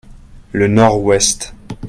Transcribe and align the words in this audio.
Le 0.51 0.67
nord-ouest. 0.67 1.53